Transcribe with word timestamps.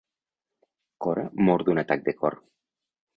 Cora 1.05 1.25
mor 1.49 1.65
d'un 1.67 1.81
atac 1.83 2.03
de 2.09 2.15
cor. 2.23 2.39